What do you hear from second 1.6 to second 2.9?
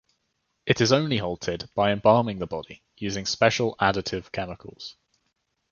by embalming the body